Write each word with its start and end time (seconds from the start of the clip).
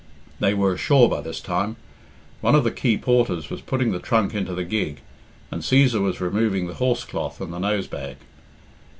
They 0.39 0.55
were 0.55 0.73
ashore 0.73 1.07
by 1.07 1.21
this 1.21 1.39
time; 1.39 1.75
one 2.41 2.55
of 2.55 2.63
the 2.63 2.71
quay 2.71 2.97
porters 2.97 3.51
was 3.51 3.61
putting 3.61 3.91
the 3.91 3.99
trunk 3.99 4.33
into 4.33 4.55
the 4.55 4.63
gig, 4.63 5.01
and 5.51 5.61
Cæsar 5.61 6.01
was 6.01 6.19
removing 6.19 6.65
the 6.65 6.73
horse 6.73 7.03
cloth 7.05 7.39
and 7.39 7.53
the 7.53 7.59
nose 7.59 7.85
bag. 7.85 8.17